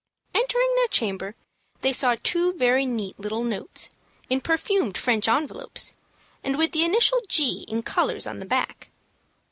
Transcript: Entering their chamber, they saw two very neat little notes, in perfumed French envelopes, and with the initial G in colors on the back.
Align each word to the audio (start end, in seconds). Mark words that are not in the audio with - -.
Entering 0.33 0.73
their 0.75 0.87
chamber, 0.87 1.35
they 1.81 1.93
saw 1.93 2.15
two 2.23 2.53
very 2.53 2.87
neat 2.87 3.19
little 3.19 3.43
notes, 3.43 3.91
in 4.31 4.41
perfumed 4.41 4.97
French 4.97 5.27
envelopes, 5.27 5.93
and 6.43 6.57
with 6.57 6.71
the 6.71 6.83
initial 6.83 7.21
G 7.29 7.65
in 7.67 7.83
colors 7.83 8.25
on 8.25 8.39
the 8.39 8.47
back. 8.47 8.89